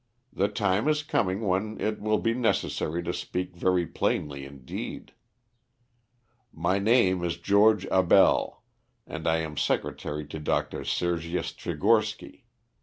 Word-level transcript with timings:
"The 0.33 0.47
time 0.47 0.87
is 0.87 1.03
coming 1.03 1.41
when 1.41 1.79
it 1.79 2.01
will 2.01 2.17
be 2.17 2.33
necessary 2.33 3.03
to 3.03 3.13
speak 3.13 3.55
very 3.55 3.85
plainly 3.85 4.45
indeed. 4.45 5.13
My 6.51 6.79
name 6.79 7.23
is 7.23 7.37
George 7.37 7.85
Abell, 7.91 8.63
and 9.05 9.27
I 9.27 9.41
am 9.41 9.57
secretary 9.57 10.25
to 10.25 10.39
Dr. 10.39 10.85
Sergius 10.85 11.51
Tchigorsky. 11.53 12.45